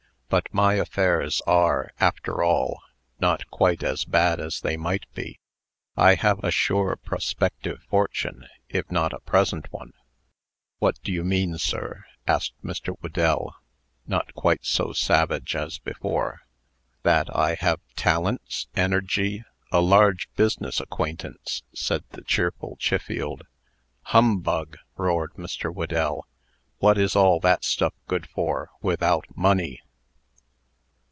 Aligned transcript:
But 0.33 0.47
my 0.53 0.75
affairs 0.75 1.41
are, 1.45 1.91
after 1.99 2.41
all, 2.41 2.79
not 3.19 3.45
quite 3.51 3.83
as 3.83 4.05
bad 4.05 4.39
as 4.39 4.61
they 4.61 4.77
might 4.77 5.03
be. 5.13 5.41
I 5.97 6.15
have 6.15 6.41
a 6.41 6.51
sure 6.51 6.95
prospective 6.95 7.83
fortune, 7.89 8.47
if 8.69 8.89
not 8.89 9.11
a 9.11 9.19
present 9.19 9.69
one." 9.73 9.91
"What 10.79 10.97
do 11.03 11.11
you 11.11 11.25
mean, 11.25 11.57
sir?" 11.57 12.05
asked 12.25 12.53
Mr. 12.63 12.95
Whedell, 13.01 13.53
not 14.07 14.33
quite 14.33 14.63
so 14.65 14.93
savage 14.93 15.53
as 15.53 15.79
before. 15.79 16.39
"That 17.03 17.27
I 17.35 17.55
have 17.55 17.81
talents, 17.97 18.67
energy, 18.73 19.43
a 19.69 19.81
large 19.81 20.29
business 20.37 20.79
acquaintance," 20.79 21.61
said 21.75 22.05
the 22.11 22.21
cheerful 22.21 22.77
Chiffield. 22.79 23.45
"Humbug!" 24.03 24.77
roared 24.95 25.33
Mr. 25.33 25.73
Whedell. 25.75 26.25
"What 26.77 26.97
is 26.97 27.17
all 27.17 27.41
that 27.41 27.65
stuff 27.65 27.93
good 28.07 28.29
for, 28.29 28.69
without 28.81 29.25
money?" 29.35 29.81